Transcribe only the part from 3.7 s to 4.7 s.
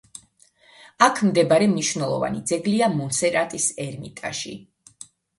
ერმიტაჟი.